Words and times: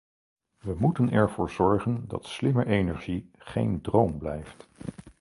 We 0.63 0.73
moeten 0.77 1.11
ervoor 1.11 1.49
zorgen 1.51 2.03
dat 2.07 2.25
slimme 2.25 2.65
energie 2.65 3.31
geen 3.37 3.81
droom 3.81 4.17
blijft. 4.17 4.67